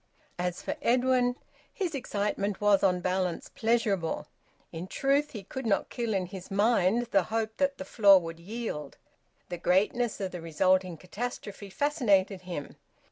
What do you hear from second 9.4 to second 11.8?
The greatness of the resulting catastrophe